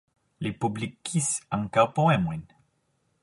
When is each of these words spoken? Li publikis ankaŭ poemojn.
Li 0.45 0.51
publikis 0.63 1.29
ankaŭ 1.59 1.83
poemojn. 1.99 2.45